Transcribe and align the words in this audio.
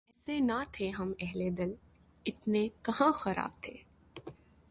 ایسے 0.09 0.39
نہ 0.39 0.63
تھے 0.71 0.89
ہم 0.89 1.13
اہلِ 1.19 1.49
دل، 1.57 1.71
اتنے 2.25 2.67
کہاں 2.83 3.11
خراب 3.11 3.61
تھے 3.61 3.73